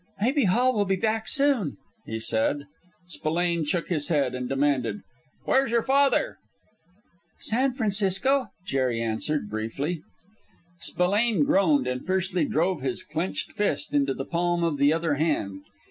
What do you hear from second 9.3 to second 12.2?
briefly. Spillane groaned, and